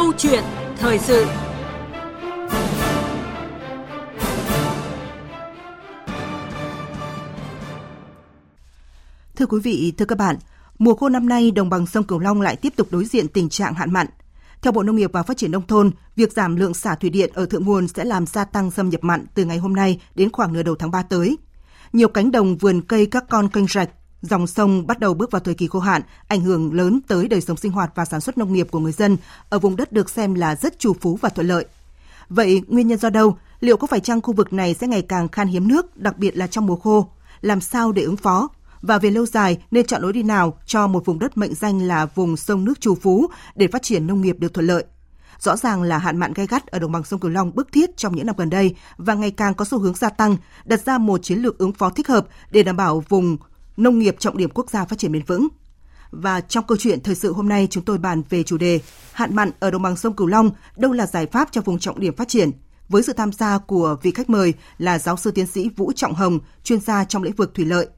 [0.00, 0.44] Câu chuyện
[0.76, 1.26] thời sự
[9.36, 10.36] Thưa quý vị, thưa các bạn,
[10.78, 13.48] mùa khô năm nay đồng bằng sông Cửu Long lại tiếp tục đối diện tình
[13.48, 14.06] trạng hạn mặn.
[14.62, 17.30] Theo Bộ Nông nghiệp và Phát triển Nông thôn, việc giảm lượng xả thủy điện
[17.34, 20.32] ở thượng nguồn sẽ làm gia tăng xâm nhập mặn từ ngày hôm nay đến
[20.32, 21.38] khoảng nửa đầu tháng 3 tới.
[21.92, 23.90] Nhiều cánh đồng vườn cây các con kênh rạch,
[24.22, 27.40] dòng sông bắt đầu bước vào thời kỳ khô hạn, ảnh hưởng lớn tới đời
[27.40, 29.16] sống sinh hoạt và sản xuất nông nghiệp của người dân
[29.48, 31.64] ở vùng đất được xem là rất trù phú và thuận lợi.
[32.28, 33.36] Vậy nguyên nhân do đâu?
[33.60, 36.36] Liệu có phải chăng khu vực này sẽ ngày càng khan hiếm nước, đặc biệt
[36.36, 37.08] là trong mùa khô?
[37.40, 38.48] Làm sao để ứng phó?
[38.82, 41.82] Và về lâu dài nên chọn lối đi nào cho một vùng đất mệnh danh
[41.82, 44.84] là vùng sông nước trù phú để phát triển nông nghiệp được thuận lợi?
[45.38, 47.96] Rõ ràng là hạn mặn gai gắt ở đồng bằng sông Cửu Long bức thiết
[47.96, 50.98] trong những năm gần đây và ngày càng có xu hướng gia tăng, đặt ra
[50.98, 53.36] một chiến lược ứng phó thích hợp để đảm bảo vùng
[53.82, 55.48] nông nghiệp trọng điểm quốc gia phát triển bền vững.
[56.10, 58.80] Và trong câu chuyện thời sự hôm nay chúng tôi bàn về chủ đề
[59.12, 62.00] hạn mặn ở đồng bằng sông Cửu Long, đâu là giải pháp cho vùng trọng
[62.00, 62.50] điểm phát triển?
[62.88, 66.14] Với sự tham gia của vị khách mời là giáo sư tiến sĩ Vũ Trọng
[66.14, 67.88] Hồng, chuyên gia trong lĩnh vực thủy lợi.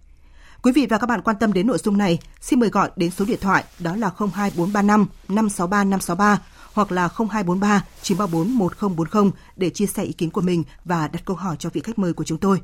[0.63, 3.11] Quý vị và các bạn quan tâm đến nội dung này, xin mời gọi đến
[3.11, 6.39] số điện thoại đó là 02435 563 563
[6.73, 11.37] hoặc là 0243 934 1040 để chia sẻ ý kiến của mình và đặt câu
[11.37, 12.61] hỏi cho vị khách mời của chúng tôi.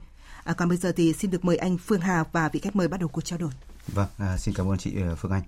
[0.49, 2.89] À, còn bây giờ thì xin được mời anh Phương Hà và vị khách mời
[2.89, 3.51] bắt đầu cuộc trao đổi.
[3.89, 5.43] Vâng, à, xin cảm ơn chị ờ, Phương Anh.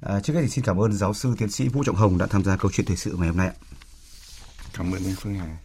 [0.00, 2.26] À, trước hết thì xin cảm ơn giáo sư tiến sĩ Vũ Trọng Hồng đã
[2.26, 3.54] tham gia câu chuyện thời sự ngày hôm nay ạ.
[4.72, 5.56] Cảm ơn anh Phương Hà.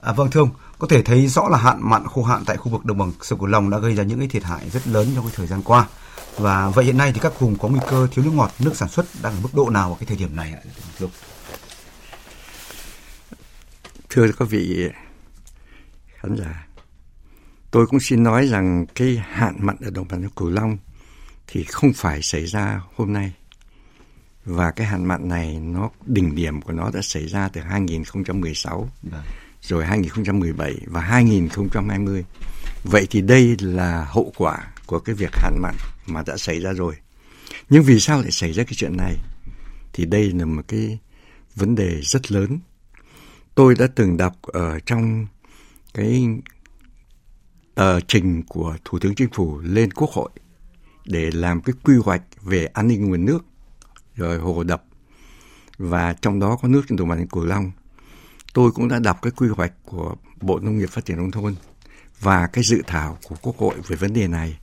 [0.00, 2.72] À, vâng thưa ông, có thể thấy rõ là hạn mặn khô hạn tại khu
[2.72, 5.12] vực đồng bằng sông Cửu Long đã gây ra những cái thiệt hại rất lớn
[5.14, 5.88] trong cái thời gian qua.
[6.36, 8.88] Và vậy hiện nay thì các vùng có nguy cơ thiếu nước ngọt, nước sản
[8.88, 10.60] xuất đang ở mức độ nào ở cái thời điểm này ạ?
[10.98, 11.08] Thưa,
[14.08, 14.88] thưa các vị
[16.20, 16.66] khán giả,
[17.72, 20.78] tôi cũng xin nói rằng cái hạn mặn ở đồng bằng sông Cửu Long
[21.46, 23.32] thì không phải xảy ra hôm nay.
[24.44, 28.90] Và cái hạn mặn này nó đỉnh điểm của nó đã xảy ra từ 2016.
[29.02, 29.22] Đấy
[29.62, 32.24] rồi 2017 và 2020.
[32.84, 35.74] Vậy thì đây là hậu quả của cái việc hạn mặn
[36.06, 36.94] mà đã xảy ra rồi.
[37.70, 39.16] Nhưng vì sao lại xảy ra cái chuyện này?
[39.92, 40.98] Thì đây là một cái
[41.54, 42.58] vấn đề rất lớn.
[43.54, 45.26] Tôi đã từng đọc ở trong
[45.94, 46.28] cái
[47.74, 50.30] tờ trình của Thủ tướng Chính phủ lên Quốc hội
[51.06, 53.44] để làm cái quy hoạch về an ninh nguồn nước,
[54.14, 54.84] rồi hồ đập
[55.78, 57.70] và trong đó có nước trên đồng bằng Cửu Long
[58.52, 61.54] tôi cũng đã đọc cái quy hoạch của Bộ Nông nghiệp Phát triển Nông thôn
[62.20, 64.58] và cái dự thảo của Quốc hội về vấn đề này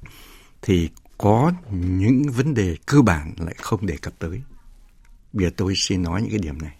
[0.61, 4.41] thì có những vấn đề cơ bản lại không đề cập tới.
[5.33, 6.75] Bây giờ tôi xin nói những cái điểm này.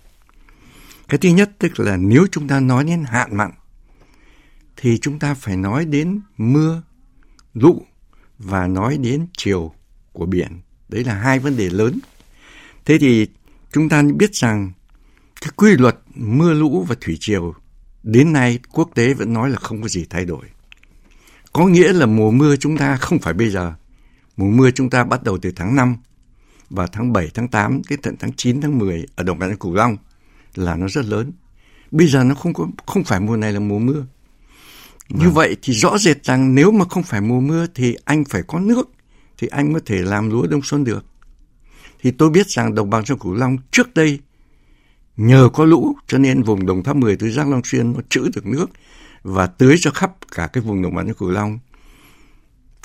[1.09, 3.51] Cái thứ nhất tức là nếu chúng ta nói đến hạn mặn
[4.81, 6.81] thì chúng ta phải nói đến mưa,
[7.53, 7.85] lũ
[8.37, 9.73] và nói đến chiều
[10.13, 10.61] của biển.
[10.89, 11.99] Đấy là hai vấn đề lớn.
[12.85, 13.27] Thế thì
[13.71, 14.71] chúng ta biết rằng
[15.41, 17.53] cái quy luật mưa lũ và thủy triều
[18.03, 20.45] đến nay quốc tế vẫn nói là không có gì thay đổi.
[21.53, 23.73] Có nghĩa là mùa mưa chúng ta không phải bây giờ.
[24.37, 25.95] Mùa mưa chúng ta bắt đầu từ tháng 5
[26.69, 29.73] và tháng 7, tháng 8 cái tận tháng 9, tháng 10 ở đồng bằng Cửu
[29.73, 29.97] Long
[30.55, 31.31] là nó rất lớn.
[31.91, 34.05] Bây giờ nó không có không phải mùa này là mùa mưa.
[35.09, 35.33] Như vâng.
[35.33, 38.59] vậy thì rõ rệt rằng nếu mà không phải mùa mưa thì anh phải có
[38.59, 38.89] nước
[39.37, 41.05] thì anh có thể làm lúa đông xuân được.
[42.01, 44.19] Thì tôi biết rằng đồng bằng sông Cửu Long trước đây
[45.17, 48.29] nhờ có lũ cho nên vùng đồng tháp 10 tới Giác Long Xuyên nó trữ
[48.35, 48.69] được nước
[49.23, 51.59] và tưới cho khắp cả cái vùng đồng bằng sông Cửu Long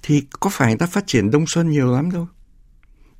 [0.02, 2.28] thì có phải người ta phát triển đông xuân nhiều lắm đâu.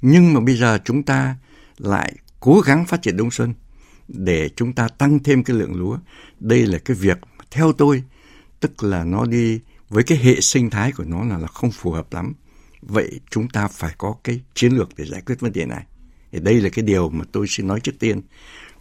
[0.01, 1.37] Nhưng mà bây giờ chúng ta
[1.79, 3.55] lại cố gắng phát triển đông xuân
[4.09, 5.99] để chúng ta tăng thêm cái lượng lúa.
[6.41, 7.19] Đây là cái việc
[7.51, 8.03] theo tôi
[8.65, 11.91] tức là nó đi với cái hệ sinh thái của nó là, là không phù
[11.91, 12.33] hợp lắm.
[12.83, 15.85] Vậy chúng ta phải có cái chiến lược để giải quyết vấn đề này.
[16.33, 18.21] Thì đây là cái điều mà tôi xin nói trước tiên.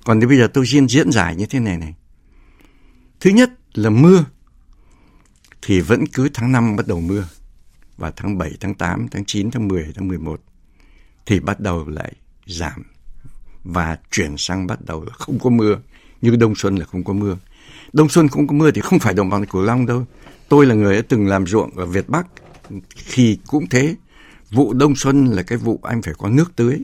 [0.05, 1.93] Còn thì bây giờ tôi xin diễn giải như thế này này.
[3.19, 4.25] Thứ nhất là mưa
[5.61, 7.27] thì vẫn cứ tháng 5 bắt đầu mưa
[7.97, 10.41] và tháng 7, tháng 8, tháng 9, tháng 10, tháng 11
[11.25, 12.13] thì bắt đầu lại
[12.45, 12.83] giảm
[13.63, 15.79] và chuyển sang bắt đầu là không có mưa
[16.21, 17.37] như đông xuân là không có mưa
[17.93, 20.05] đông xuân không có mưa thì không phải đồng bằng cửu long đâu
[20.49, 22.27] tôi là người đã từng làm ruộng ở việt bắc
[23.13, 23.95] thì cũng thế
[24.51, 26.79] vụ đông xuân là cái vụ anh phải có nước tưới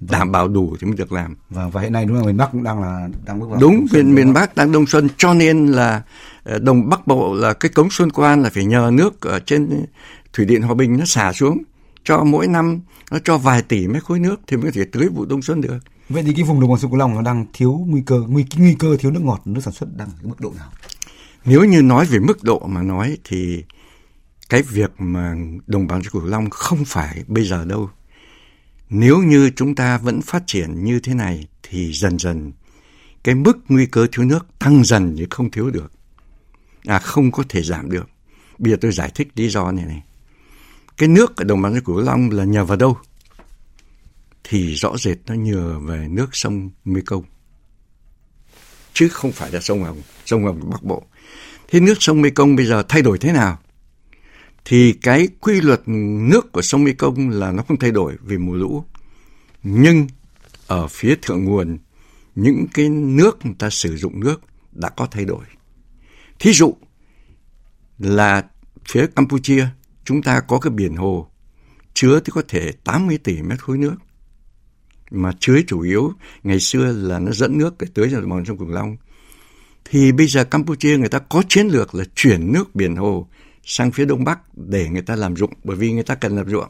[0.00, 1.36] đảm bảo đủ thì mới được làm.
[1.50, 3.86] Và và hiện nay đúng là miền Bắc cũng đang là đang bước vào đúng
[3.92, 6.02] miền miền Bắc đang đông xuân cho nên là
[6.44, 9.84] ờ, đồng Bắc Bộ là cái cống Xuân Quan là phải nhờ nước ở trên
[10.32, 11.62] thủy điện Hòa Bình nó xả xuống
[12.04, 12.80] cho mỗi năm
[13.10, 15.60] nó cho vài tỷ mét khối nước thì mới có thể tưới vụ đông xuân
[15.60, 15.78] được.
[16.08, 18.44] Vậy thì cái vùng đồng bằng sông Cửu Long nó đang thiếu nguy cơ, nguy
[18.56, 20.70] nguy cơ thiếu nước ngọt, nước sản xuất đang ở mức độ nào?
[21.44, 23.64] Nếu như nói về mức độ mà nói thì
[24.48, 25.34] cái việc mà
[25.66, 27.90] đồng bằng sông Cửu Long không phải bây giờ đâu
[28.90, 32.52] nếu như chúng ta vẫn phát triển như thế này thì dần dần
[33.24, 35.92] cái mức nguy cơ thiếu nước tăng dần chứ không thiếu được.
[36.84, 38.08] À không có thể giảm được.
[38.58, 40.02] Bây giờ tôi giải thích lý do này này.
[40.96, 42.96] Cái nước ở đồng bằng sông Cửu Long là nhờ vào đâu?
[44.48, 47.24] Thì rõ rệt nó nhờ về nước sông Mekong.
[48.92, 51.02] Chứ không phải là sông Hồng, sông Hồng Bắc Bộ.
[51.68, 53.58] Thế nước sông Mekong bây giờ thay đổi thế nào?
[54.64, 58.54] Thì cái quy luật nước của sông Mekong là nó không thay đổi vì mùa
[58.54, 58.84] lũ.
[59.62, 60.06] Nhưng
[60.66, 61.78] ở phía thượng nguồn,
[62.34, 64.40] những cái nước người ta sử dụng nước
[64.72, 65.44] đã có thay đổi.
[66.38, 66.76] Thí dụ
[67.98, 68.44] là
[68.88, 69.66] phía Campuchia,
[70.04, 71.30] chúng ta có cái biển hồ
[71.94, 73.94] chứa thì có thể 80 tỷ mét khối nước.
[75.10, 76.12] Mà chứa chủ yếu
[76.42, 78.96] ngày xưa là nó dẫn nước để tới cho đồng bằng sông Cửu Long.
[79.84, 83.28] Thì bây giờ Campuchia người ta có chiến lược là chuyển nước biển hồ
[83.64, 86.50] sang phía đông bắc để người ta làm ruộng bởi vì người ta cần làm
[86.50, 86.68] ruộng.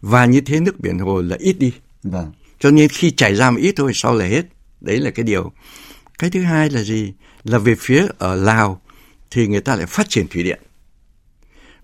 [0.00, 1.72] Và như thế nước biển hồ là ít đi.
[2.02, 2.32] Vâng.
[2.60, 4.42] cho nên khi chảy ra một ít thôi sau là hết.
[4.80, 5.52] Đấy là cái điều.
[6.18, 7.12] Cái thứ hai là gì?
[7.44, 8.82] Là về phía ở lào
[9.30, 10.60] thì người ta lại phát triển thủy điện.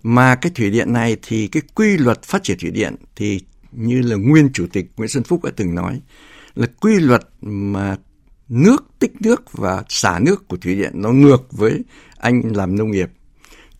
[0.03, 3.39] Mà cái thủy điện này thì cái quy luật phát triển thủy điện thì
[3.71, 6.01] như là nguyên chủ tịch Nguyễn Xuân Phúc đã từng nói
[6.55, 7.97] là quy luật mà
[8.49, 11.83] nước tích nước và xả nước của thủy điện nó ngược với
[12.17, 13.09] anh làm nông nghiệp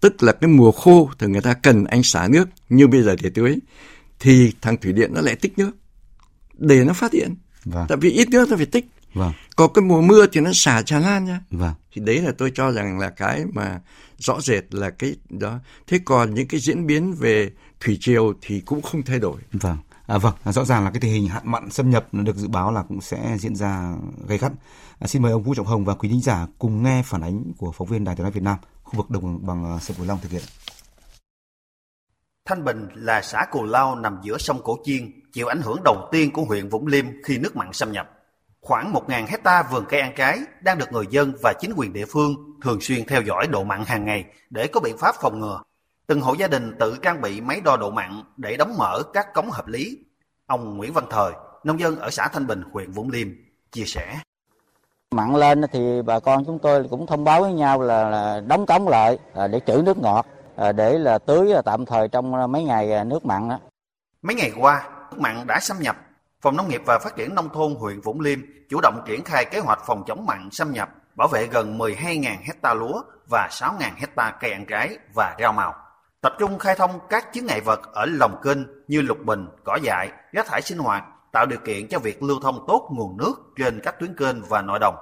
[0.02, 3.16] tức là cái mùa khô thì người ta cần anh xả nước như bây giờ
[3.22, 3.58] để tưới
[4.20, 5.72] thì thằng thủy điện nó lại tích nước
[6.58, 7.36] để nó phát điện
[7.66, 7.86] vâng.
[7.90, 9.32] tại vì ít nước nó phải tích vâng.
[9.56, 11.74] còn cái mùa mưa thì nó xả tràn lan nha vâng.
[11.94, 13.80] thì đấy là tôi cho rằng là cái mà
[14.18, 17.52] rõ rệt là cái đó thế còn những cái diễn biến về
[17.82, 19.78] thủy triều thì cũng không thay đổi vâng
[20.12, 22.72] À, vâng, rõ ràng là cái tình hình hạn mặn xâm nhập được dự báo
[22.72, 23.94] là cũng sẽ diễn ra
[24.28, 24.52] gay gắt.
[25.00, 27.44] À, xin mời ông Vũ Trọng Hồng và quý thính giả cùng nghe phản ánh
[27.58, 30.20] của phóng viên Đài Tiếng nói Việt Nam, khu vực đồng bằng sông Cửu Long
[30.22, 30.42] thực hiện.
[32.46, 36.10] Thanh Bình là xã Cù Lao nằm giữa sông Cổ Chiên, chịu ảnh hưởng đầu
[36.12, 38.10] tiên của huyện Vũng Liêm khi nước mặn xâm nhập.
[38.62, 42.06] Khoảng 1.000 hecta vườn cây ăn trái đang được người dân và chính quyền địa
[42.06, 45.62] phương thường xuyên theo dõi độ mặn hàng ngày để có biện pháp phòng ngừa.
[46.12, 49.34] Từng hộ gia đình tự trang bị máy đo độ mặn để đóng mở các
[49.34, 49.98] cống hợp lý.
[50.46, 51.32] Ông Nguyễn Văn Thời,
[51.64, 53.28] nông dân ở xã Thanh Bình, huyện Vũng Liêm,
[53.72, 54.20] chia sẻ.
[55.12, 58.66] Mặn lên thì bà con chúng tôi cũng thông báo với nhau là, là đóng
[58.66, 59.20] cống lại
[59.52, 60.26] để trữ nước ngọt
[60.76, 63.60] để là tưới tạm thời trong mấy ngày nước mặn đó.
[64.22, 65.96] Mấy ngày qua, nước mặn đã xâm nhập.
[66.42, 69.46] Phòng Nông nghiệp và Phát triển Nông thôn huyện Vũng Liêm chủ động triển khai
[69.46, 73.92] kế hoạch phòng chống mặn xâm nhập, bảo vệ gần 12.000 hecta lúa và 6.000
[73.98, 75.76] hecta cây ăn trái và rau màu.
[76.22, 78.58] Tập trung khai thông các chướng ngại vật ở lòng kênh
[78.88, 82.40] như lục bình, cỏ dại, rác thải sinh hoạt, tạo điều kiện cho việc lưu
[82.40, 84.96] thông tốt nguồn nước trên các tuyến kênh và nội đồng.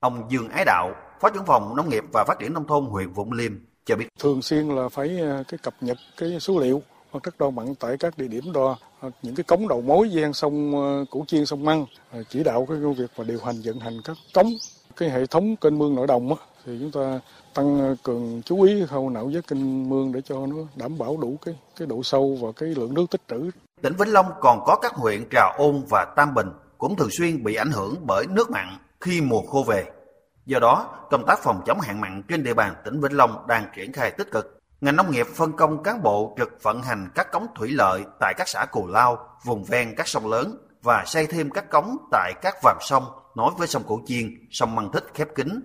[0.00, 3.12] Ông Dương Ái Đạo, Phó trưởng phòng Nông nghiệp và Phát triển nông thôn huyện
[3.12, 3.52] Vũng Liêm
[3.84, 4.08] cho biết.
[4.18, 7.74] Thường xuyên là phải ờ, cái cập nhật cái số liệu hoặc các đo mặn
[7.74, 11.24] tại các địa điểm đo ờ, những cái cống đầu mối gian sông ờ, Củ
[11.28, 11.86] Chiên sông Măng
[12.28, 14.52] chỉ đạo cái công việc và điều hành vận hành các cống
[14.96, 16.34] cái hệ thống kênh mương nội đồng
[16.66, 17.20] thì chúng ta
[17.54, 21.16] tăng ờ, cường chú ý khâu nạo vét kênh mương để cho nó đảm bảo
[21.16, 23.50] đủ cái cái độ sâu và cái lượng nước tích trữ.
[23.82, 27.44] Tỉnh Vĩnh Long còn có các huyện Trà Ôn và Tam Bình cũng thường xuyên
[27.44, 29.84] bị ảnh hưởng bởi nước mặn khi mùa khô về.
[30.46, 33.64] Do đó, công tác phòng chống hạn mặn trên địa bàn tỉnh Vĩnh Long đang
[33.76, 34.58] triển khai tích cực.
[34.80, 38.34] Ngành nông nghiệp phân công cán bộ trực vận hành các cống thủy lợi tại
[38.36, 42.32] các xã Cù Lao, vùng ven các sông lớn và xây thêm các cống tại
[42.42, 45.60] các vàm sông nối với sông Cổ Chiên, sông Măng Thích khép kín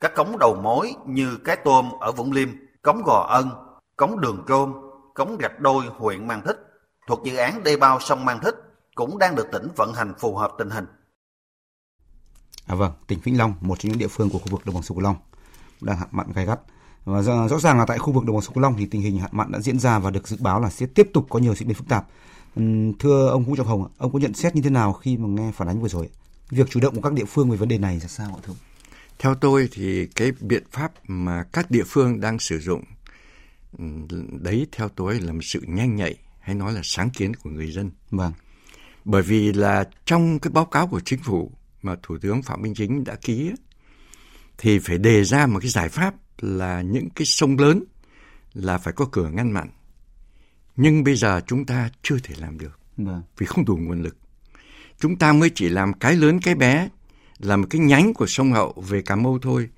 [0.00, 2.48] các cống đầu mối như Cái Tôm ở Vũng Liêm,
[2.82, 3.50] cống Gò Ân,
[3.96, 4.72] cống Đường Trôm,
[5.14, 6.56] cống Gạch Đôi huyện Mang Thích
[7.08, 8.54] thuộc dự án đê bao sông Mang Thích
[8.94, 10.86] cũng đang được tỉnh vận hành phù hợp tình hình.
[12.66, 14.82] À vâng, tỉnh Vĩnh Long, một trong những địa phương của khu vực đồng bằng
[14.82, 15.16] sông Cửu Long
[15.80, 16.60] đang hạn mặn gay gắt.
[17.04, 19.18] Và rõ ràng là tại khu vực đồng bằng sông Cửu Long thì tình hình
[19.18, 21.54] hạn mặn đã diễn ra và được dự báo là sẽ tiếp tục có nhiều
[21.54, 22.06] diễn biến phức tạp.
[22.98, 25.52] Thưa ông Vũ Trọng Hồng, ông có nhận xét như thế nào khi mà nghe
[25.52, 26.10] phản ánh vừa rồi?
[26.50, 28.52] Việc chủ động của các địa phương về vấn đề này là sao ạ thưa
[28.52, 28.56] ông?
[29.18, 32.84] Theo tôi thì cái biện pháp mà các địa phương đang sử dụng
[34.40, 37.72] đấy theo tôi là một sự nhanh nhạy hay nói là sáng kiến của người
[37.72, 37.90] dân.
[38.10, 38.32] Vâng.
[39.04, 42.74] Bởi vì là trong cái báo cáo của chính phủ mà Thủ tướng Phạm Minh
[42.74, 43.52] Chính đã ký
[44.58, 47.84] thì phải đề ra một cái giải pháp là những cái sông lớn
[48.54, 49.70] là phải có cửa ngăn mặn.
[50.76, 52.80] Nhưng bây giờ chúng ta chưa thể làm được.
[52.96, 53.22] Vâng.
[53.38, 54.16] Vì không đủ nguồn lực.
[54.98, 56.88] Chúng ta mới chỉ làm cái lớn cái bé
[57.38, 59.68] là một cái nhánh của sông Hậu về Cà Mau thôi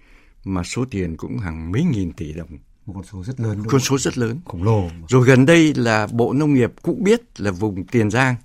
[0.45, 2.49] mà số tiền cũng hàng mấy nghìn tỷ đồng.
[2.87, 3.63] Một con số rất lớn.
[3.69, 4.41] Con số rất lớn.
[4.45, 4.91] Khổng lồ.
[5.09, 8.37] Rồi gần đây là Bộ Nông nghiệp cũng biết là vùng Tiền Giang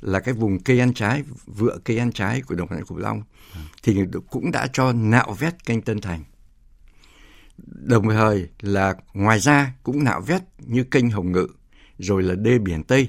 [0.00, 3.22] là cái vùng cây ăn trái, vựa cây ăn trái của đồng bằng Cửu Long
[3.54, 3.60] à.
[3.82, 3.96] thì
[4.30, 6.24] cũng đã cho nạo vét kênh Tân Thành.
[7.66, 11.46] Đồng thời là ngoài ra cũng nạo vét như kênh Hồng Ngự
[11.98, 13.08] rồi là đê biển Tây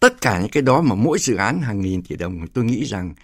[0.00, 2.84] tất cả những cái đó mà mỗi dự án hàng nghìn tỷ đồng tôi nghĩ
[2.84, 3.14] rằng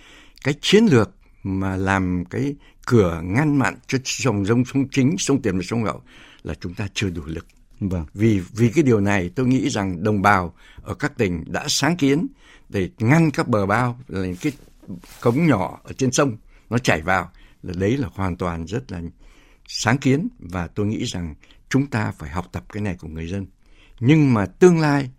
[0.45, 1.11] cái chiến lược
[1.43, 2.55] mà làm cái
[2.87, 6.03] cửa ngăn mặn cho dòng sông sông chính sông tiền và sông hậu
[6.43, 7.47] là chúng ta chưa đủ lực.
[7.81, 8.07] Vâng.
[8.15, 11.97] vì vì cái điều này tôi nghĩ rằng đồng bào ở các tỉnh đã sáng
[11.97, 12.27] kiến
[12.69, 14.53] để ngăn các bờ bao là những cái
[15.21, 16.37] cống nhỏ ở trên sông
[16.71, 17.31] nó chảy vào.
[17.63, 19.01] Là đấy là hoàn toàn rất là
[19.69, 21.35] sáng kiến và tôi nghĩ rằng
[21.69, 23.47] chúng ta phải học tập cái này của người dân.
[24.01, 25.11] Nhưng mà tương lai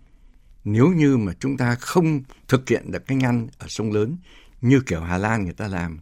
[0.64, 4.18] nếu như mà chúng ta không thực hiện được cái ngăn ở sông lớn
[4.62, 6.00] như kiểu Hà Lan người ta làm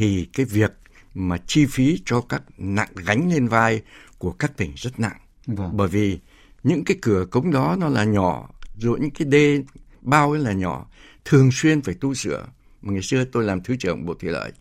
[0.00, 0.72] thì cái việc
[1.14, 3.82] mà chi phí cho các nặng gánh lên vai
[4.18, 5.16] của các tỉnh rất nặng.
[5.46, 5.76] Vâng.
[5.76, 6.18] bởi vì
[6.62, 9.62] những cái cửa cống đó nó là nhỏ rồi những cái đê
[10.00, 10.90] bao ấy là nhỏ
[11.24, 12.46] thường xuyên phải tu sửa.
[12.82, 14.52] Mà ngày xưa tôi làm thứ trưởng bộ thủy lợi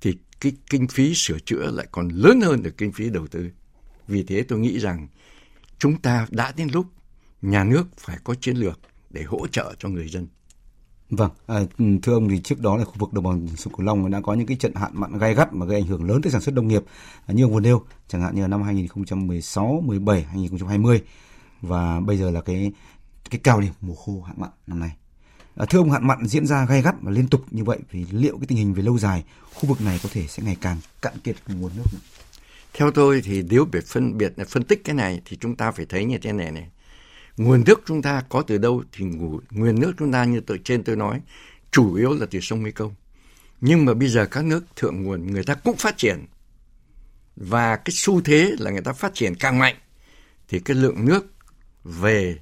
[0.00, 3.50] thì cái kinh phí sửa chữa lại còn lớn hơn được kinh phí đầu tư.
[4.08, 5.08] Vì thế tôi nghĩ rằng
[5.78, 6.86] chúng ta đã đến lúc
[7.42, 10.26] nhà nước phải có chiến lược để hỗ trợ cho người dân
[11.10, 11.60] Vâng, à,
[12.02, 14.34] thưa ông thì trước đó là khu vực đồng bằng sông Cửu Long đã có
[14.34, 16.54] những cái trận hạn mặn gay gắt mà gây ảnh hưởng lớn tới sản xuất
[16.54, 16.82] nông nghiệp
[17.26, 21.02] à, như ông vừa nêu, chẳng hạn như năm 2016, 17, 2020
[21.60, 22.72] và bây giờ là cái
[23.30, 24.90] cái cao điểm mùa khô hạn mặn năm nay.
[25.56, 28.06] À, thưa ông hạn mặn diễn ra gay gắt và liên tục như vậy thì
[28.10, 30.76] liệu cái tình hình về lâu dài khu vực này có thể sẽ ngày càng
[31.02, 32.00] cạn kiệt nguồn nước nữa?
[32.74, 35.86] theo tôi thì nếu để phân biệt phân tích cái này thì chúng ta phải
[35.86, 36.68] thấy như thế này này
[37.36, 40.60] nguồn nước chúng ta có từ đâu thì ngủ- nguồn nước chúng ta như tôi,
[40.64, 41.20] trên tôi nói,
[41.70, 42.94] chủ yếu là từ sông Mekong.
[43.60, 46.26] Nhưng mà bây giờ các nước thượng nguồn, người ta cũng phát triển.
[47.36, 49.76] Và cái xu thế là người ta phát triển càng mạnh,
[50.48, 51.26] thì cái lượng nước
[51.84, 52.38] về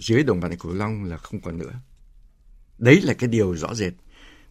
[0.00, 1.72] dưới đồng bằng Cửu Long là không còn nữa.
[2.78, 3.92] Đấy là cái điều rõ rệt.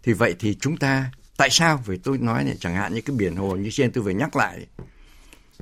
[0.03, 1.83] Thì vậy thì chúng ta, tại sao?
[1.85, 4.35] Vì tôi nói này, chẳng hạn như cái biển hồ như trên tôi vừa nhắc
[4.35, 4.67] lại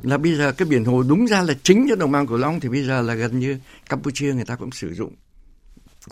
[0.04, 2.60] là bây giờ cái biển hồ đúng ra là chính cho đồng bằng cửu long,
[2.60, 5.16] thì bây giờ là gần như campuchia người ta cũng sử dụng.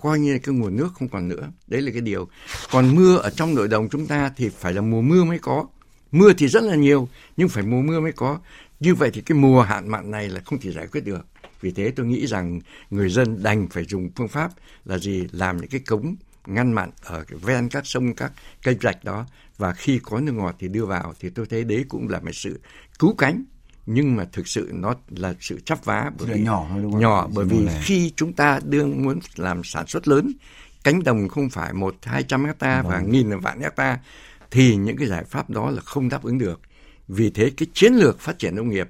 [0.02, 1.52] Coi như cái nguồn nước không còn nữa.
[1.68, 2.28] Đấy là cái điều.
[2.72, 5.68] Còn mưa ở trong nội đồng chúng ta thì phải là mùa mưa mới có.
[6.12, 8.40] Mưa thì rất là nhiều, nhưng phải mùa mưa mới có.
[8.80, 11.26] Như vậy thì cái mùa hạn mặn này là không thể giải quyết được.
[11.62, 12.60] Vì thế tôi nghĩ rằng
[12.90, 14.52] người dân đành phải dùng phương pháp
[14.86, 15.28] là gì?
[15.32, 16.16] Làm những cái cống
[16.48, 18.32] ngăn mặn ở cái ven các sông, các
[18.64, 19.26] cây rạch đó.
[19.58, 21.14] Và khi có nước ngọt thì đưa vào.
[21.20, 22.60] Thì tôi thấy đấy cũng là một sự
[23.00, 23.44] cứu cánh
[23.92, 27.02] nhưng mà thực sự nó là sự chắp vá bởi vì nhỏ thôi đúng không?
[27.02, 30.32] nhỏ bởi vì khi chúng ta đương muốn làm sản xuất lớn
[30.84, 33.12] cánh đồng không phải một hai trăm hecta và Vâng.
[33.12, 34.00] nghìn vạn hecta
[34.52, 36.62] thì những cái giải pháp đó là không đáp ứng được
[37.08, 38.90] vì thế cái chiến lược phát triển nông nghiệp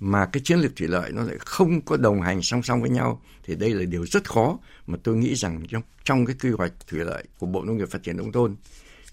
[0.00, 2.90] mà cái chiến lược thủy lợi nó lại không có đồng hành song song với
[2.90, 6.50] nhau thì đây là điều rất khó mà tôi nghĩ rằng trong trong cái quy
[6.50, 8.56] hoạch thủy lợi của Bộ Nông nghiệp Phát triển nông thôn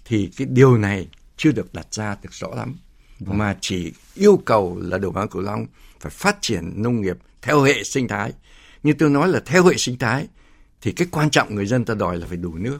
[0.04, 2.76] thì cái điều này chưa được đặt ra được rõ lắm
[3.26, 5.66] mà chỉ yêu cầu là đồng bằng cửu long
[6.00, 8.32] phải phát triển nông nghiệp theo hệ sinh thái
[8.82, 10.28] như tôi nói là theo hệ sinh thái
[10.80, 12.78] thì cái quan trọng người dân ta đòi là phải đủ nước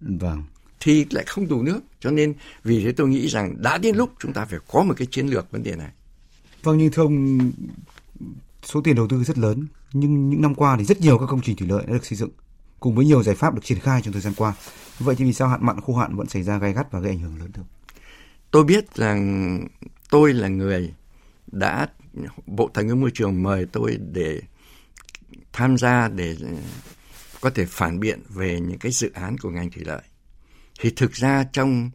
[0.00, 0.44] Vâng.
[0.80, 4.10] thì lại không đủ nước cho nên vì thế tôi nghĩ rằng đã đến lúc
[4.18, 5.90] chúng ta phải có một cái chiến lược vấn đề này
[6.62, 7.52] Vâng nhưng thưa ông
[8.62, 11.40] số tiền đầu tư rất lớn nhưng những năm qua thì rất nhiều các công
[11.40, 12.30] trình thủy lợi đã được xây dựng
[12.80, 14.54] cùng với nhiều giải pháp được triển khai trong thời gian qua.
[14.98, 17.10] Vậy thì vì sao hạn mặn khô hạn vẫn xảy ra gay gắt và gây
[17.10, 17.66] ảnh hưởng lớn ông?
[18.50, 19.68] tôi biết rằng
[20.10, 20.94] tôi là người
[21.46, 21.88] đã
[22.46, 24.40] bộ tài nguyên môi trường mời tôi để
[25.52, 26.36] tham gia để
[27.40, 30.02] có thể phản biện về những cái dự án của ngành thủy lợi.
[30.80, 31.90] Thì thực ra trong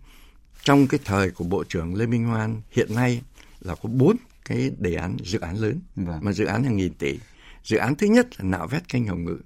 [0.64, 3.22] trong cái thời của bộ trưởng lê minh hoan hiện nay
[3.60, 4.16] là có bốn
[4.46, 5.80] cái đề án dự án lớn.
[5.96, 6.20] Vâng.
[6.22, 7.20] mà dự án hàng nghìn tỷ.
[7.64, 9.38] Dự án thứ nhất là nạo vét kênh hồng ngự.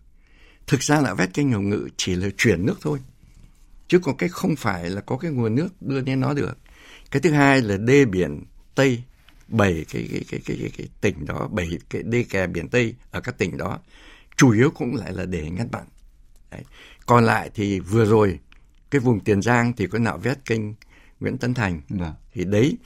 [0.68, 3.00] Thực ra nạo vét kênh hồng ngự chỉ là chuyển nước thôi
[3.88, 6.58] chứ còn cái không phải là có cái nguồn nước đưa lên nó được.
[7.12, 8.44] Cái thứ hai là đê biển
[8.76, 9.04] tây
[9.48, 12.96] bảy cái cái cái cái, cái, cái tỉnh đó bảy cái đê kè biển tây
[13.12, 13.80] ở các tỉnh đó
[14.38, 15.84] chủ yếu cũng lại là để ngăn mặn
[16.52, 16.62] Đấy.
[17.06, 18.40] còn lại thì vừa rồi
[18.92, 20.62] cái vùng tiền giang thì có nạo vét kênh
[21.20, 22.14] nguyễn tấn thành Vâng.
[22.34, 22.78] thì đấy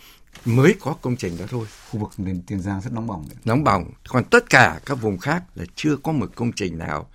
[0.46, 3.26] mới có công trình đó thôi Khu vực miền Tiền Giang rất nóng bỏng.
[3.30, 3.38] đấy.
[3.46, 7.10] nóng bỏng còn tất cả các vùng khác là chưa có một công trình nào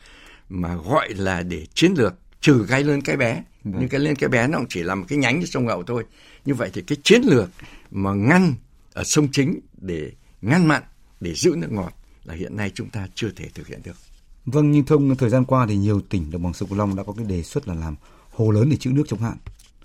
[0.48, 3.74] mà gọi là để chiến lược trừ cái lớn cái bé Vâng.
[3.80, 5.82] nhưng cái lên cái bé nó cũng chỉ là một cái nhánh của sông Hậu
[5.82, 6.04] thôi
[6.44, 7.50] như vậy thì cái chiến lược
[7.90, 8.54] mà ngăn
[8.94, 10.82] ở sông chính để ngăn mặn
[11.20, 11.92] để giữ nước ngọt
[12.24, 13.96] là hiện nay chúng ta chưa thể thực hiện được
[14.46, 16.96] Vâng nhưng thưa ông thời gian qua thì nhiều tỉnh đồng bằng sông Cửu Long
[16.96, 17.96] đã có cái đề xuất là làm
[18.30, 19.36] hồ lớn để trữ nước chống hạn.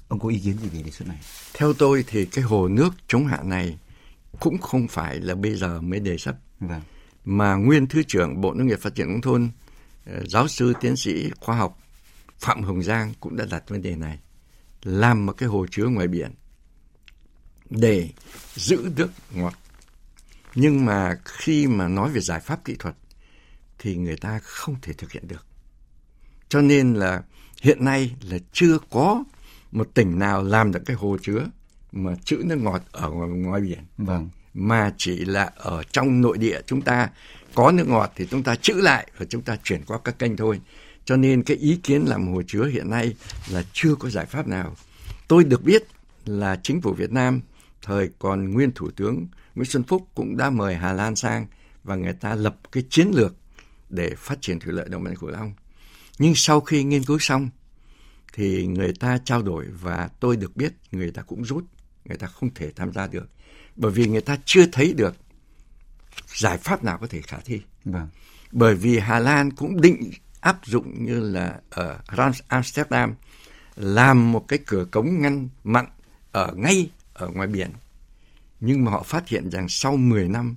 [0.08, 1.18] Ông có ý kiến gì về đề xuất này?
[1.54, 3.78] theo tôi thì cái hồ nước chống hạn này
[4.40, 6.82] cũng không phải là bây giờ mới đề xuất Vâng.
[7.26, 9.50] mà nguyên thứ trưởng Bộ Nông nghiệp Phát triển nông thôn
[10.06, 11.80] ờ, giáo sư tiến sĩ khoa học
[12.40, 14.20] Phạm Hồng Giang cũng đã đặt vấn đề này
[14.84, 16.32] làm một cái hồ chứa ngoài biển
[17.70, 18.10] để
[18.56, 19.54] giữ nước ngọt
[20.56, 22.96] nhưng mà khi mà nói về giải pháp kỹ thuật
[23.80, 25.46] thì người ta không thể thực hiện được
[26.50, 27.24] Cho nên là
[27.62, 29.24] hiện nay là chưa có
[29.72, 31.46] một tỉnh nào làm được cái hồ chứa
[31.92, 33.80] mà trữ nước ngọt ở ngoài, ngoài biển.
[33.98, 34.30] Vâng.
[34.54, 37.10] Mà chỉ là ở trong nội địa chúng ta
[37.54, 40.38] có nước ngọt thì chúng ta trữ lại và chúng ta chuyển qua các kênh
[40.38, 40.62] thôi.
[41.06, 43.16] Cho nên cái ý kiến làm hồ chứa hiện nay
[43.50, 44.76] là chưa có giải pháp nào.
[45.28, 45.84] Tôi được biết
[46.26, 47.42] là chính phủ Việt Nam
[47.82, 51.48] thời còn nguyên thủ tướng Nguyễn Xuân Phúc cũng đã mời Hà Lan sang
[51.84, 53.36] và người ta lập cái chiến lược
[53.90, 55.54] để phát triển thủy lợi đồng bằng Cửu Long.
[56.20, 57.50] Nhưng sau khi nghiên cứu xong
[58.34, 61.66] thì người ta trao đổi và tôi được biết người ta cũng rút,
[62.06, 63.30] người ta không thể tham gia được
[63.76, 65.16] bởi vì người ta chưa thấy được
[66.36, 67.62] giải pháp nào có thể khả thi.
[67.86, 68.08] Vâng.
[68.52, 72.00] Bởi vì Hà Lan cũng định áp dụng như là ở
[72.48, 73.16] Amsterdam
[73.76, 75.86] làm một cái cửa cống ngăn mặn
[76.32, 77.70] ở ngay ở ngoài biển.
[78.60, 80.56] Nhưng mà họ phát hiện rằng sau 10 năm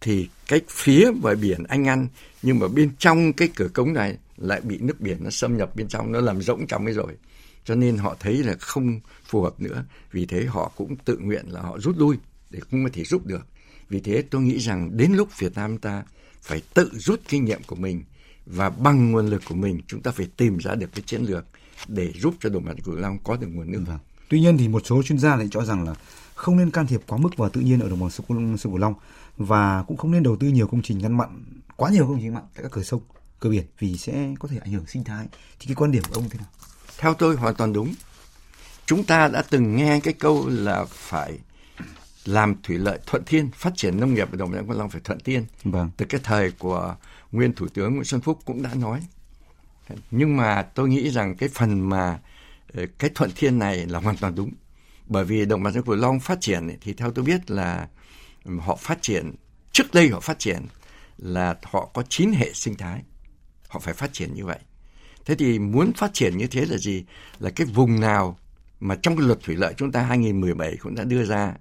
[0.00, 2.08] thì cái phía ngoài biển anh ăn
[2.42, 5.76] nhưng mà bên trong cái cửa cống này lại bị nước biển nó xâm nhập
[5.76, 7.16] bên trong, nó làm rỗng trong ấy rồi
[7.64, 11.44] cho nên họ thấy là không phù hợp nữa vì thế họ cũng tự nguyện
[11.48, 12.16] là họ rút lui
[12.50, 13.46] để không có thể giúp được
[13.88, 16.04] vì thế tôi nghĩ rằng đến lúc Việt Nam ta
[16.42, 18.02] phải tự rút kinh nghiệm của mình
[18.46, 21.44] và bằng nguồn lực của mình, chúng ta phải tìm ra được cái chiến lược
[21.88, 23.82] để giúp cho đồng bằng Cửu Long có được nguồn nước.
[23.86, 23.98] Vâng.
[24.30, 25.94] Tuy nhiên thì một số chuyên gia lại cho rằng là
[26.34, 28.26] không nên can thiệp quá mức vào tự nhiên ở đồng bằng sông
[28.62, 28.94] Cửu Long
[29.36, 31.44] và cũng không nên đầu tư nhiều công trình ngăn mặn
[31.76, 33.00] quá nhiều công trình mặn tại các cửa sông
[33.40, 35.26] cửa biển vì sẽ có thể ảnh hưởng sinh thái.
[35.60, 36.48] Thì cái quan điểm của ông thế nào?
[36.98, 37.94] Theo tôi hoàn toàn đúng.
[38.86, 41.38] Chúng ta đã từng nghe cái câu là phải
[42.24, 45.00] làm thủy lợi thuận thiên phát triển nông nghiệp ở đồng bằng sông Long phải
[45.04, 45.44] thuận thiên.
[45.64, 45.90] Vâng.
[45.96, 46.96] từ cái thời của
[47.32, 49.00] nguyên thủ tướng Nguyễn Xuân Phúc cũng đã nói.
[50.10, 52.18] Nhưng mà tôi nghĩ rằng cái phần mà
[52.74, 54.52] Ờ, cái thuận thiên này là hoàn toàn đúng.
[55.06, 57.88] Bởi vì đồng bằng sông Cửu Long phát triển thì theo tôi biết là
[58.60, 59.34] họ phát triển,
[59.72, 60.66] trước đây họ phát triển
[61.18, 63.02] là họ có chín hệ sinh thái.
[63.68, 64.58] Họ phải phát triển như vậy.
[65.24, 67.04] Thế thì muốn phát triển như thế là gì?
[67.38, 68.38] Là cái vùng nào
[68.80, 71.54] mà trong cái luật thủy lợi chúng ta 2017 cũng đã đưa ra,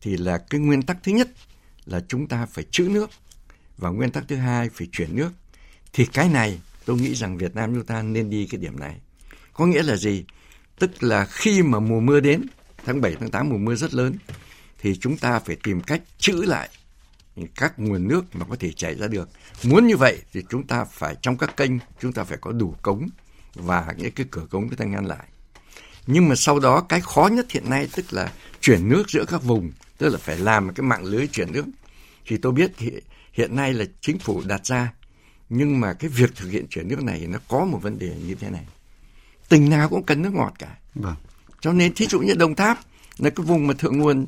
[0.00, 1.28] thì là cái nguyên tắc thứ nhất
[1.84, 3.10] là chúng ta phải trữ nước
[3.78, 5.30] và nguyên tắc thứ hai phải chuyển nước.
[5.92, 9.00] Thì cái này tôi nghĩ rằng Việt Nam chúng ta nên đi cái điểm này.
[9.52, 10.24] Có nghĩa là gì?
[10.80, 12.46] Tức là khi mà mùa mưa đến
[12.84, 14.14] tháng 7 tháng 8 mùa mưa rất lớn
[14.78, 16.68] thì chúng ta phải tìm cách trữ lại
[17.54, 19.28] các nguồn nước mà có thể chảy ra được.
[19.64, 22.74] Muốn như vậy thì chúng ta phải trong các kênh chúng ta phải có đủ
[22.82, 23.08] cống
[23.54, 25.26] và những cái cửa cống chúng ta ngăn lại.
[26.06, 29.42] Nhưng mà sau đó cái khó nhất hiện nay tức là chuyển nước giữa các
[29.42, 31.64] vùng, tức là phải làm cái mạng lưới chuyển nước.
[32.26, 32.98] Thì tôi biết hiện,
[33.32, 34.92] hiện nay là chính phủ đặt ra,
[35.48, 38.34] nhưng mà cái việc thực hiện chuyển nước này nó có một vấn đề như
[38.34, 38.66] thế này.
[39.50, 40.76] Tỉnh nào cũng cần nước ngọt cả.
[40.94, 41.14] Vâng.
[41.60, 42.78] Cho nên thí dụ như Đồng Tháp
[43.18, 44.26] là cái vùng mà thượng nguồn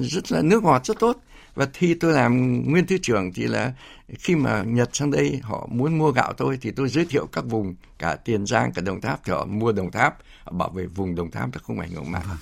[0.00, 1.16] rất là nước ngọt rất tốt
[1.54, 3.72] và khi tôi làm nguyên thứ trưởng thì là
[4.08, 7.44] khi mà Nhật sang đây họ muốn mua gạo tôi thì tôi giới thiệu các
[7.44, 10.86] vùng cả Tiền Giang cả Đồng Tháp thì họ mua Đồng Tháp họ bảo vệ
[10.86, 12.22] vùng Đồng Tháp nó không ảnh hưởng mạng.
[12.26, 12.38] Vâng.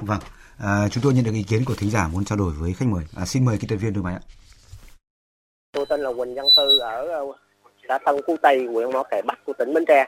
[0.00, 0.20] vâng.
[0.58, 2.88] À, chúng tôi nhận được ý kiến của thính giả muốn trao đổi với khách
[2.88, 3.04] mời.
[3.16, 4.20] À, xin mời kỹ thuật viên Đường Máy ạ.
[5.72, 7.24] Tôi tên là Quỳnh Văn Tư ở ờ,
[7.88, 10.06] xã Tân Phú Tây, huyện Mỏ Cày Bắc của tỉnh Bến Tre.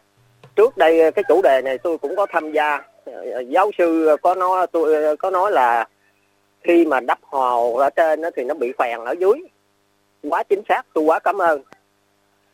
[0.61, 2.83] Trước đây ờ, cái chủ đề này tôi cũng có tham gia.
[3.05, 5.89] Ờ, giáo sư có nói, tôi ờ, có nói là
[6.65, 9.33] khi mà đắp hồ ở trên thì nó bị phèn ở dưới.
[10.31, 11.63] Quá chính xác, tôi quá cảm ơn.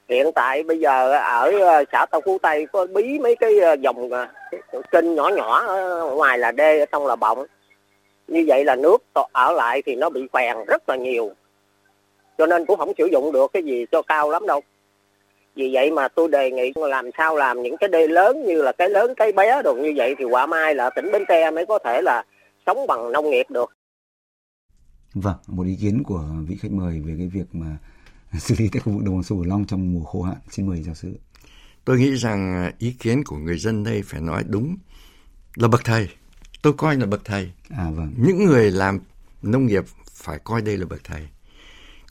[0.08, 1.52] Hiện tại bây giờ ở
[1.92, 4.10] xã Tân Phú Tây có bí mấy cái dòng
[4.90, 7.46] kênh nhỏ nhỏ ở ngoài là đê, ở trong là bọng.
[8.28, 8.98] Như vậy là nước
[9.32, 11.30] ở lại thì nó bị phèn rất là nhiều.
[12.38, 14.60] Cho nên cũng không sử dụng được cái gì cho cao lắm đâu
[15.56, 18.72] vì vậy mà tôi đề nghị làm sao làm những cái đê lớn như là
[18.72, 21.66] cái lớn cái bé đồ như vậy thì quả mai là tỉnh Bến Tre mới
[21.66, 22.24] có thể là
[22.66, 23.70] sống bằng nông nghiệp được
[25.14, 27.78] Vâng, một ý kiến của vị khách mời về cái việc mà
[28.40, 30.36] xử lý tại khu vực đồng bằng sông Cửu Long trong mùa khô hạn.
[30.50, 31.18] Xin mời giáo sư.
[31.84, 34.76] Tôi nghĩ rằng ý kiến của người dân đây phải nói đúng
[35.54, 36.08] là bậc thầy.
[36.62, 37.52] Tôi coi là bậc thầy.
[37.70, 38.12] À vâng.
[38.16, 39.00] Những người làm
[39.42, 41.28] nông nghiệp phải coi đây là bậc thầy.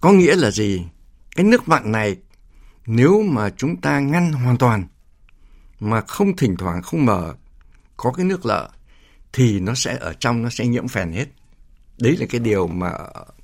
[0.01, 0.85] Có nghĩa là gì?
[1.35, 2.17] Cái nước mặn này
[2.85, 4.87] nếu mà chúng ta ngăn hoàn toàn,
[5.79, 7.35] mà không thỉnh thoảng, không mở,
[7.97, 8.69] có cái nước lợ,
[9.33, 11.25] thì nó sẽ ở trong, nó sẽ nhiễm phèn hết
[11.97, 12.91] Đấy là cái điều mà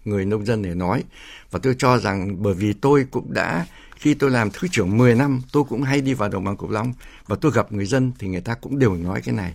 [0.05, 1.03] người nông dân để nói.
[1.51, 5.15] Và tôi cho rằng bởi vì tôi cũng đã, khi tôi làm thứ trưởng 10
[5.15, 6.93] năm, tôi cũng hay đi vào đồng bằng Cửu Long
[7.27, 9.53] và tôi gặp người dân thì người ta cũng đều nói cái này.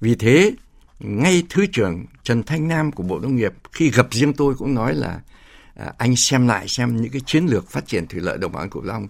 [0.00, 0.52] Vì thế,
[1.00, 4.74] ngay thứ trưởng Trần Thanh Nam của Bộ Nông nghiệp khi gặp riêng tôi cũng
[4.74, 5.20] nói là
[5.78, 8.70] à, anh xem lại xem những cái chiến lược phát triển thủy lợi đồng bằng
[8.70, 9.08] Cửu Long.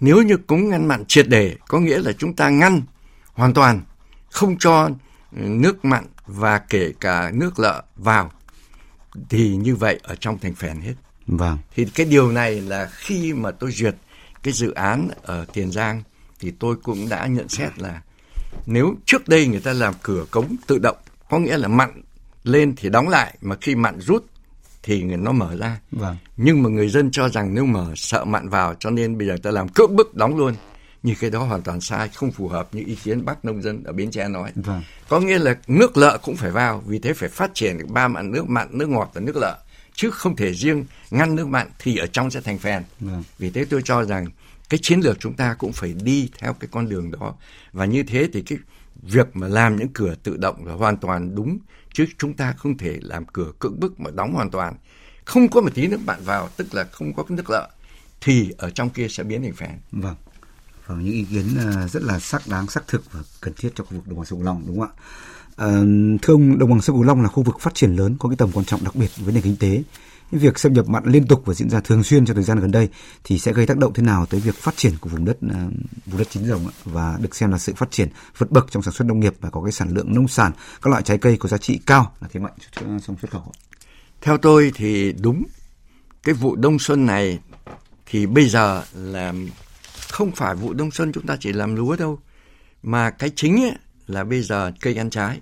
[0.00, 2.82] Nếu như cúng ngăn mặn triệt để có nghĩa là chúng ta ngăn
[3.32, 3.80] hoàn toàn
[4.30, 4.88] không cho
[5.32, 8.32] nước mặn và kể cả nước lợ vào
[9.28, 10.94] thì như vậy ở trong thành phèn hết.
[11.26, 11.58] Vâng.
[11.74, 13.94] Thì cái điều này là khi mà tôi duyệt
[14.42, 16.02] cái dự án ở Tiền Giang
[16.40, 18.02] thì tôi cũng đã nhận xét là
[18.66, 20.96] nếu trước đây người ta làm cửa cống tự động
[21.30, 22.02] có nghĩa là mặn
[22.44, 24.26] lên thì đóng lại mà khi mặn rút
[24.82, 25.80] thì nó mở ra.
[25.90, 26.16] Vâng.
[26.36, 29.36] Nhưng mà người dân cho rằng nếu mở sợ mặn vào cho nên bây giờ
[29.42, 30.54] ta làm cưỡng bức đóng luôn.
[31.02, 33.84] Nhưng cái đó hoàn toàn sai, không phù hợp như ý kiến bác nông dân
[33.84, 34.52] ở Bến Tre nói.
[34.54, 34.82] Vâng.
[35.08, 38.32] Có nghĩa là nước lợ cũng phải vào, vì thế phải phát triển ba mặn
[38.32, 39.58] nước mặn, nước ngọt và nước lợ.
[39.94, 42.82] Chứ không thể riêng ngăn nước mặn thì ở trong sẽ thành phèn.
[43.00, 43.22] Vâng.
[43.38, 44.26] Vì thế tôi cho rằng
[44.68, 47.34] cái chiến lược chúng ta cũng phải đi theo cái con đường đó.
[47.72, 48.58] Và như thế thì cái
[49.02, 51.58] việc mà làm những cửa tự động là hoàn toàn đúng
[51.92, 54.74] chứ chúng ta không thể làm cửa cưỡng bức mà đóng hoàn toàn.
[55.24, 57.70] Không có một tí nước bạn vào tức là không có cái nước lợ
[58.20, 59.70] thì ở trong kia sẽ biến thành phèn.
[59.92, 60.16] Vâng.
[60.86, 63.84] Và những ý kiến à, rất là sắc đáng xác thực và cần thiết cho
[63.84, 65.02] khu vực đồng bằng sông cửu long đúng không ạ?
[65.56, 65.68] À,
[66.22, 68.36] thưa ông đồng bằng sông cửu long là khu vực phát triển lớn có cái
[68.36, 69.82] tầm quan trọng đặc biệt với nền kinh tế
[70.30, 72.70] việc xâm nhập mặn liên tục và diễn ra thường xuyên trong thời gian gần
[72.70, 72.88] đây
[73.24, 75.58] thì sẽ gây tác động thế nào tới việc phát triển của vùng đất ờ,
[76.06, 78.94] vùng đất chín rồng và được xem là sự phát triển vượt bậc trong sản
[78.94, 81.48] xuất nông nghiệp và có cái sản lượng nông sản, các loại trái cây có
[81.48, 83.52] giá trị cao là thế mạnh trong xuất khẩu.
[84.20, 85.42] Theo tôi thì đúng,
[86.22, 87.38] cái vụ đông xuân này
[88.06, 89.34] thì bây giờ là
[90.10, 92.18] không phải vụ đông xuân chúng ta chỉ làm lúa đâu,
[92.82, 93.74] mà cái chính ấy
[94.06, 95.40] là bây giờ cây ăn trái,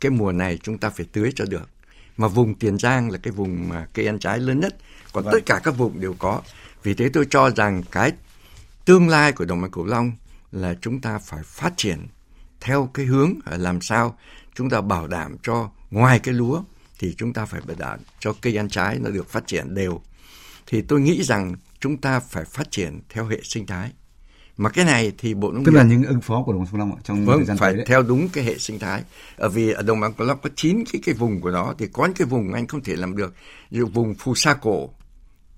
[0.00, 1.68] cái mùa này chúng ta phải tưới cho được
[2.16, 4.76] mà vùng Tiền Giang là cái vùng mà cây ăn trái lớn nhất.
[5.12, 5.32] Còn vâng.
[5.32, 6.42] tất cả các vùng đều có.
[6.82, 8.12] Vì thế tôi cho rằng cái
[8.84, 10.12] tương lai của đồng bằng cửu long
[10.52, 12.06] là chúng ta phải phát triển
[12.60, 14.18] theo cái hướng làm sao
[14.54, 16.62] chúng ta bảo đảm cho ngoài cái lúa
[16.98, 20.00] thì chúng ta phải bảo đảm cho cây ăn trái nó được phát triển đều.
[20.66, 23.92] Thì tôi nghĩ rằng chúng ta phải phát triển theo hệ sinh thái
[24.56, 25.78] mà cái này thì bộ nông tức nghiệp...
[25.78, 27.84] là những ứng phó của đồng bằng sông Long trong vâng, thời gian phải tới
[27.86, 29.02] theo đúng cái hệ sinh thái.
[29.36, 31.86] Ở vì ở đồng bằng sông Long có chín cái cái vùng của nó thì
[31.92, 33.34] có những cái vùng anh không thể làm được.
[33.70, 34.90] Dụ vùng phù sa cổ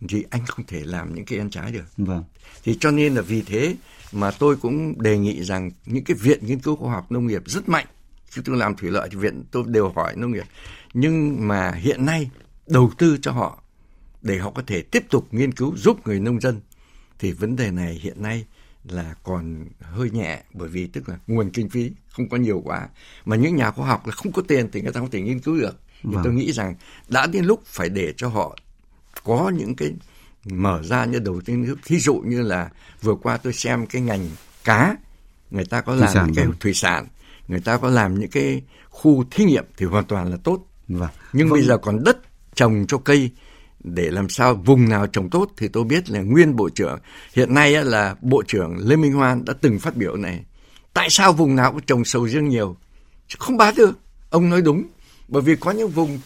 [0.08, 1.84] thì anh không thể làm những cái ăn trái được.
[1.96, 2.24] Vâng.
[2.64, 3.76] thì cho nên là vì thế
[4.12, 7.42] mà tôi cũng đề nghị rằng những cái viện nghiên cứu khoa học nông nghiệp
[7.46, 7.86] rất mạnh.
[8.30, 10.46] Khi tôi làm thủy lợi thì viện tôi đều hỏi nông nghiệp.
[10.94, 12.30] Nhưng mà hiện nay
[12.66, 13.62] đầu tư cho họ
[14.22, 16.60] để họ có thể tiếp tục nghiên cứu giúp người nông dân
[17.18, 18.44] thì vấn đề này hiện nay
[18.92, 22.88] là còn hơi nhẹ bởi vì tức là nguồn kinh phí không có nhiều quá
[23.24, 25.40] mà những nhà khoa học là không có tiền thì người ta không thể nghiên
[25.40, 26.24] cứu được thì vâng.
[26.24, 26.74] tôi nghĩ rằng
[27.08, 28.58] đã đến lúc phải để cho họ
[29.24, 29.92] có những cái
[30.44, 32.70] mở ra như đầu tiên thí dụ như là
[33.02, 34.30] vừa qua tôi xem cái ngành
[34.64, 34.96] cá
[35.50, 36.54] người ta có làm sản, cái vâng.
[36.60, 37.06] thủy sản
[37.48, 41.08] người ta có làm những cái khu thí nghiệm thì hoàn toàn là tốt vâng.
[41.32, 41.58] nhưng vâng.
[41.58, 42.18] bây giờ còn đất
[42.54, 43.30] trồng cho cây
[43.84, 46.98] để làm sao vùng nào trồng tốt thì tôi biết là nguyên bộ trưởng.
[47.34, 50.44] Hiện nay là bộ trưởng Lê Minh Hoan đã từng phát biểu này.
[50.94, 52.76] Tại sao vùng nào cũng trồng sầu riêng nhiều?
[53.38, 53.98] Không bán được.
[54.30, 54.82] Ông nói đúng.
[55.28, 56.18] Bởi vì có những vùng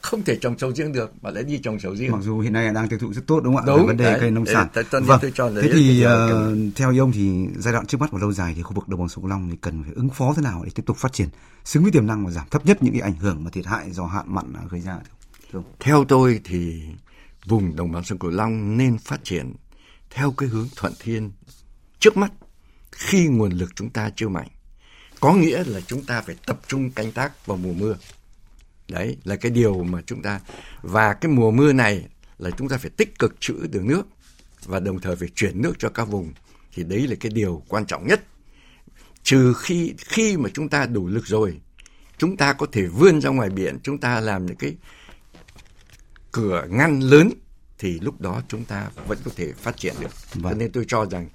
[0.00, 2.12] không thể trồng sầu riêng được mà lại đi trồng sầu riêng.
[2.12, 3.76] Mặc dù hiện nay đang tiêu thụ rất tốt đúng không ạ?
[3.76, 4.68] Đúng, vấn đề đấy, cây nông sản.
[4.74, 5.18] đấy, vâng.
[5.22, 6.10] tôi cho thế thì uh,
[6.76, 9.08] theo ông thì giai đoạn trước mắt và lâu dài thì khu vực đồng bằng
[9.08, 11.28] sông Long thì cần phải ứng phó thế nào để tiếp tục phát triển?
[11.64, 13.90] Xứng với tiềm năng và giảm thấp nhất những cái ảnh hưởng và thiệt hại
[13.90, 14.98] do hạn mặn gây ra
[15.80, 16.82] theo tôi thì
[17.46, 19.54] vùng đồng bằng sông Cửu Long nên phát triển
[20.10, 21.30] theo cái hướng thuận thiên
[21.98, 22.32] trước mắt
[22.92, 24.48] khi nguồn lực chúng ta chưa mạnh.
[25.20, 27.96] Có nghĩa là chúng ta phải tập trung canh tác vào mùa mưa.
[28.88, 30.40] Đấy là cái điều mà chúng ta
[30.82, 32.06] và cái mùa mưa này
[32.38, 34.02] là chúng ta phải tích cực trữ được nước
[34.64, 36.32] và đồng thời phải chuyển nước cho các vùng
[36.72, 38.24] thì đấy là cái điều quan trọng nhất.
[39.22, 41.60] Trừ khi khi mà chúng ta đủ lực rồi,
[42.18, 44.76] chúng ta có thể vươn ra ngoài biển, chúng ta làm những cái
[46.32, 47.30] cửa ngăn lớn
[47.78, 50.10] thì lúc đó chúng ta vẫn có thể phát triển được.
[50.34, 50.52] Vâng.
[50.52, 51.28] Cho nên tôi cho rằng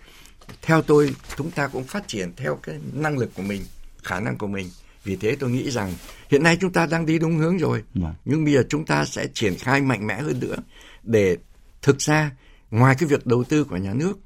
[0.62, 3.62] theo tôi chúng ta cũng phát triển theo cái năng lực của mình,
[4.04, 4.70] khả năng của mình.
[5.04, 5.94] Vì thế tôi nghĩ rằng
[6.30, 7.84] hiện nay chúng ta đang đi đúng hướng rồi.
[7.94, 8.14] Vâng.
[8.26, 10.56] Nhưng bây giờ chúng ta sẽ triển khai mạnh mẽ hơn nữa
[11.04, 11.38] để
[11.82, 12.32] thực ra
[12.72, 14.20] ngoài cái việc đầu tư của nhà nước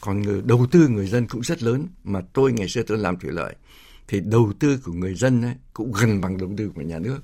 [0.00, 3.18] còn người, đầu tư người dân cũng rất lớn mà tôi ngày xưa tôi làm
[3.18, 3.54] thủy lợi
[4.08, 7.18] thì đầu tư của người dân ấy, cũng gần bằng đầu tư của nhà nước.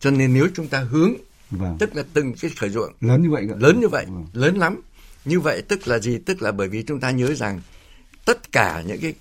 [0.00, 1.14] Cho nên nếu chúng ta hướng
[1.50, 1.76] Vâng.
[1.78, 3.54] Tức là từng cái khởi ruộng lớn như vậy cơ.
[3.58, 4.26] Lớn như vậy, vâng.
[4.32, 4.80] lớn lắm.
[5.24, 6.18] Như vậy tức là gì?
[6.18, 7.60] Tức là bởi vì chúng ta nhớ rằng
[8.24, 9.14] tất cả những cái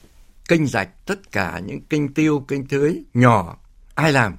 [0.48, 3.58] kênh rạch, tất cả những kênh tiêu, kênh tưới nhỏ
[3.96, 4.36] ai làm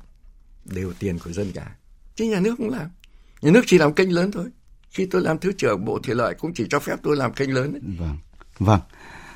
[0.65, 1.77] đều tiền của dân cả.
[2.15, 2.87] Chứ nhà nước cũng làm.
[3.43, 4.47] Nhà nước chỉ làm kênh lớn thôi.
[4.91, 7.55] Khi tôi làm thứ trưởng Bộ Thủy lợi cũng chỉ cho phép tôi làm kênh
[7.55, 7.73] lớn.
[7.73, 7.81] Ấy.
[7.99, 8.17] Vâng.
[8.59, 8.81] Vâng.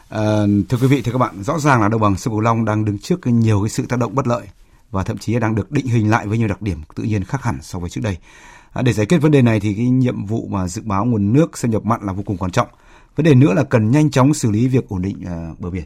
[0.09, 2.65] À, thưa quý vị, thưa các bạn, rõ ràng là đồng bằng sông Cửu Long
[2.65, 4.47] đang đứng trước nhiều cái sự tác động bất lợi
[4.95, 7.43] và thậm chí đang được định hình lại với nhiều đặc điểm tự nhiên khác
[7.43, 8.19] hẳn so với trước đây.
[8.73, 11.33] À, để giải quyết vấn đề này thì cái nhiệm vụ mà dự báo nguồn
[11.33, 12.69] nước xâm nhập mặn là vô cùng quan trọng.
[13.17, 15.85] Vấn đề nữa là cần nhanh chóng xử lý việc ổn định à, bờ biển.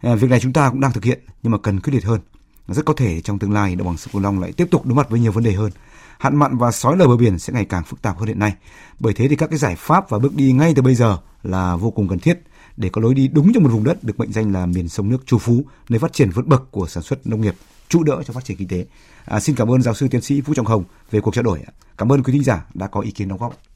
[0.00, 2.20] À, việc này chúng ta cũng đang thực hiện nhưng mà cần quyết liệt hơn.
[2.68, 4.94] Rất có thể trong tương lai đồng bằng sông Cửu Long lại tiếp tục đối
[4.94, 5.70] mặt với nhiều vấn đề hơn.
[6.18, 8.54] Hạn mặn và sói lở bờ biển sẽ ngày càng phức tạp hơn hiện nay.
[9.00, 11.76] Bởi thế thì các cái giải pháp và bước đi ngay từ bây giờ là
[11.76, 12.40] vô cùng cần thiết
[12.76, 15.08] để có lối đi đúng cho một vùng đất được mệnh danh là miền sông
[15.08, 17.54] nước Chu Phú, nơi phát triển vượt bậc của sản xuất nông nghiệp,
[17.90, 18.86] trụ đỡ cho phát triển kinh tế.
[19.24, 21.58] À, xin cảm ơn giáo sư tiến sĩ Vũ Trọng Hồng về cuộc trao đổi.
[21.98, 23.69] Cảm ơn quý thính giả đã có ý kiến đóng góp.